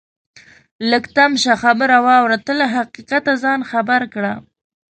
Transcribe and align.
لږ 0.89 1.03
تم 1.15 1.31
شه 1.43 1.53
خبره 1.63 1.97
واوره 2.05 2.37
ته 2.45 2.51
له 2.59 2.65
حقیقته 2.75 3.33
ځان 3.43 3.59
خبر 3.71 4.01
کړه 4.13 4.33